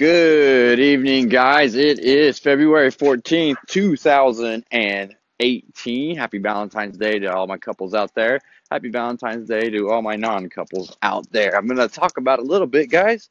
[0.00, 1.74] Good evening, guys.
[1.74, 6.16] It is February 14th, 2018.
[6.16, 8.40] Happy Valentine's Day to all my couples out there.
[8.70, 11.54] Happy Valentine's Day to all my non couples out there.
[11.54, 13.28] I'm going to talk about a little bit, guys.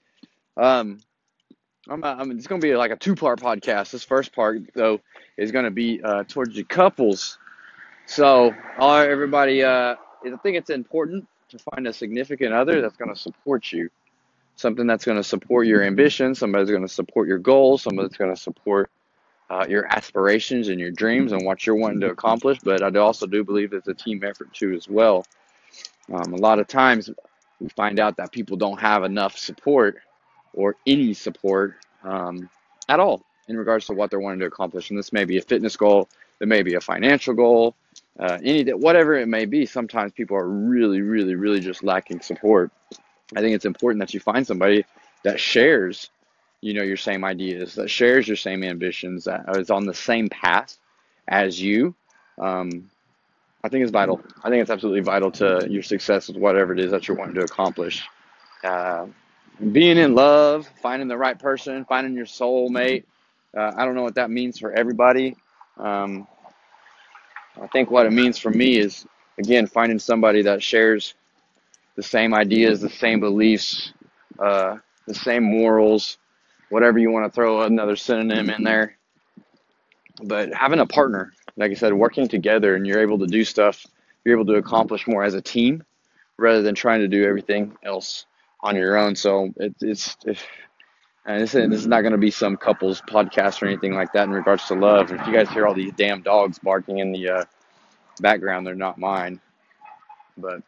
[0.58, 1.00] Um,
[1.90, 3.90] I'm, I'm, it's going to be like a two part podcast.
[3.90, 5.02] This first part, though,
[5.38, 7.40] is going to be uh, towards the couples.
[8.06, 13.12] So, uh, everybody, uh, I think it's important to find a significant other that's going
[13.12, 13.90] to support you
[14.60, 18.34] something that's going to support your ambition, somebody's going to support your goals, somebody's going
[18.34, 18.92] to support
[19.50, 22.60] uh, your aspirations and your dreams and what you're wanting to accomplish.
[22.62, 25.26] But I also do believe it's a team effort too, as well.
[26.12, 27.10] Um, a lot of times
[27.62, 30.00] we find out that people don't have enough support
[30.54, 32.50] or any support um,
[32.90, 34.90] at all in regards to what they're wanting to accomplish.
[34.90, 36.10] And this may be a fitness goal,
[36.42, 37.76] it may be a financial goal,
[38.20, 39.66] uh, any whatever it may be.
[39.66, 42.72] Sometimes people are really, really, really just lacking support.
[43.36, 44.86] I think it's important that you find somebody
[45.24, 46.10] that shares,
[46.62, 50.30] you know, your same ideas, that shares your same ambitions, that is on the same
[50.30, 50.78] path
[51.28, 51.94] as you.
[52.40, 52.90] Um,
[53.64, 54.22] I think it's vital.
[54.44, 57.36] I think it's absolutely vital to your success with whatever it is that you're wanting
[57.36, 58.04] to accomplish.
[58.64, 59.08] Uh,
[59.72, 63.04] being in love, finding the right person, finding your soulmate.
[63.56, 65.36] Uh, I don't know what that means for everybody.
[65.78, 66.28] Um,
[67.62, 69.06] I think what it means for me is,
[69.38, 71.16] again, finding somebody that shares
[72.00, 73.92] the same ideas, the same beliefs,
[74.40, 76.18] uh, the same morals,
[76.70, 78.96] whatever you want to throw another synonym in there.
[80.24, 83.86] But having a partner, like I said, working together and you're able to do stuff,
[84.24, 85.84] you're able to accomplish more as a team
[86.38, 88.26] rather than trying to do everything else
[88.62, 89.14] on your own.
[89.14, 90.38] So it, it's, it,
[91.26, 94.24] and this, this is not going to be some couples podcast or anything like that
[94.24, 95.12] in regards to love.
[95.12, 97.44] If you guys hear all these damn dogs barking in the uh,
[98.22, 99.42] background, they're not mine.
[100.38, 100.64] But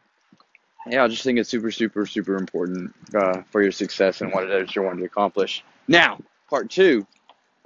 [0.87, 4.43] yeah, I just think it's super, super, super important uh, for your success and what
[4.43, 5.63] it is you're wanting to accomplish.
[5.87, 7.05] Now, part two,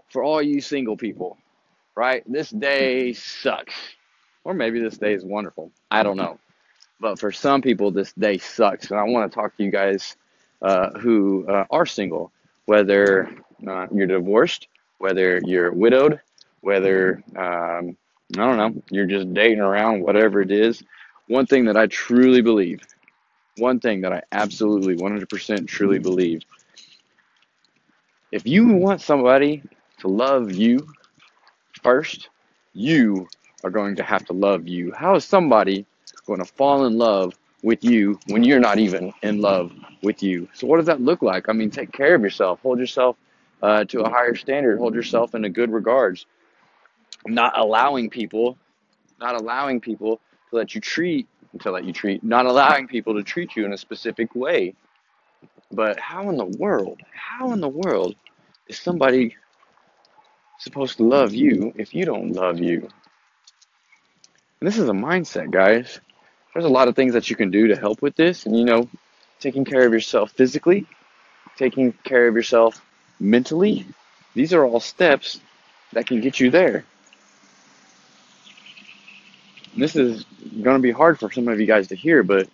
[0.10, 1.38] for all you single people,
[1.96, 2.24] right?
[2.32, 3.74] This day sucks.
[4.44, 5.72] Or maybe this day is wonderful.
[5.90, 6.40] I don't know.
[7.00, 8.92] But for some people, this day sucks.
[8.92, 10.16] And I want to talk to you guys
[10.62, 12.32] uh, who uh, are single,
[12.66, 14.68] whether you're divorced,
[15.00, 16.20] whether you're widowed,
[16.62, 17.98] whether, um,
[18.38, 20.84] I don't know, you're just dating around, whatever it is.
[21.28, 22.82] One thing that I truly believe
[23.58, 26.42] one thing that I absolutely 100% truly believe.
[28.32, 29.64] If you want somebody
[30.00, 30.88] to love you
[31.82, 32.30] first,
[32.74, 33.28] you
[33.64, 34.92] are going to have to love you.
[34.92, 35.86] How is somebody
[36.26, 37.34] going to fall in love
[37.64, 39.72] with you when you're not even in love
[40.04, 40.50] with you?
[40.54, 41.48] So, what does that look like?
[41.48, 43.16] I mean, take care of yourself, hold yourself
[43.62, 46.26] uh, to a higher standard, hold yourself in a good regards.
[47.26, 48.58] Not allowing people,
[49.20, 51.28] not allowing people to let you treat
[51.62, 54.74] to let you treat, not allowing people to treat you in a specific way.
[55.72, 58.16] But how in the world, how in the world
[58.68, 59.36] is somebody
[60.60, 62.88] supposed to love you if you don't love you?
[64.60, 66.00] And this is a mindset, guys.
[66.54, 68.46] There's a lot of things that you can do to help with this.
[68.46, 68.90] And, you know,
[69.40, 70.86] taking care of yourself physically,
[71.58, 72.82] taking care of yourself
[73.20, 73.86] mentally,
[74.34, 75.40] these are all steps
[75.94, 76.86] that can get you there
[79.76, 80.26] this is
[80.62, 82.48] going to be hard for some of you guys to hear, but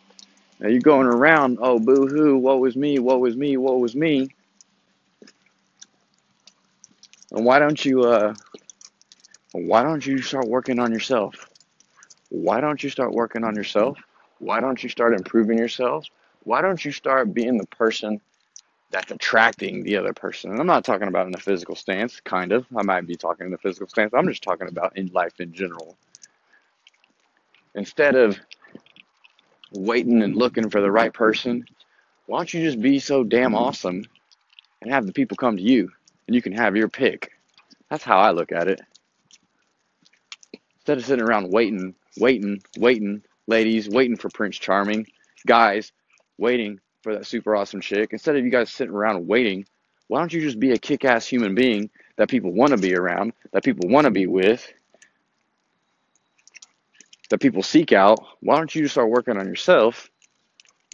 [0.59, 4.29] you're going around, oh, boo hoo, what was me, what was me, what was me.
[7.31, 8.33] And why don't you, uh,
[9.53, 11.49] why don't you start working on yourself?
[12.29, 13.97] Why don't you start working on yourself?
[14.39, 16.05] Why don't you start improving yourself?
[16.43, 18.19] Why don't you start being the person
[18.89, 20.51] that's attracting the other person?
[20.51, 22.65] And I'm not talking about in the physical stance, kind of.
[22.75, 24.13] I might be talking in the physical stance.
[24.13, 25.97] I'm just talking about in life in general
[27.75, 28.37] instead of
[29.73, 31.65] waiting and looking for the right person,
[32.25, 34.05] why don't you just be so damn awesome
[34.81, 35.89] and have the people come to you
[36.27, 37.31] and you can have your pick?
[37.89, 38.81] That's how I look at it.
[40.79, 45.07] Instead of sitting around waiting, waiting, waiting, ladies, waiting for Prince Charming,
[45.45, 45.91] guys,
[46.37, 49.65] waiting for that super awesome chick, instead of you guys sitting around waiting,
[50.07, 52.95] why don't you just be a kick ass human being that people want to be
[52.95, 54.67] around, that people want to be with,
[57.31, 60.09] that people seek out, why don't you start working on yourself,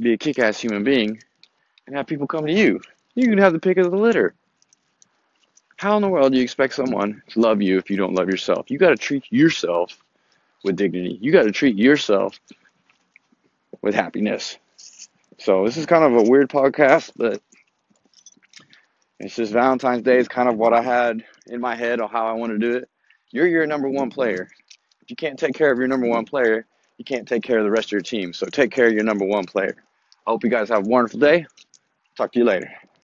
[0.02, 1.22] be a kick ass human being,
[1.86, 2.80] and have people come to you?
[3.16, 4.34] You can have the pick of the litter.
[5.76, 8.30] How in the world do you expect someone to love you if you don't love
[8.30, 8.72] yourself?
[8.72, 9.98] You got to treat yourself
[10.64, 11.20] with dignity.
[11.22, 12.40] You got to treat yourself
[13.82, 14.58] with happiness.
[15.38, 17.42] So this is kind of a weird podcast, but
[19.20, 22.28] it's just Valentine's Day is kind of what I had in my head on how
[22.28, 22.90] I want to do it.
[23.32, 24.50] You're your number one player.
[25.08, 26.66] If you can't take care of your number one player,
[26.98, 28.34] you can't take care of the rest of your team.
[28.34, 29.78] So take care of your number one player.
[30.26, 31.46] I hope you guys have a wonderful day.
[32.18, 32.70] Talk to you later.